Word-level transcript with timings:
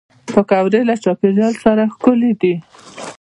پکورې 0.33 0.81
له 0.89 0.95
چاپېریال 1.03 1.53
سره 1.63 1.83
ښکلي 1.93 2.31
دي 2.41 2.55